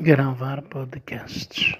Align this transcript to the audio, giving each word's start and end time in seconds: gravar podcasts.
gravar 0.00 0.62
podcasts. 0.62 1.76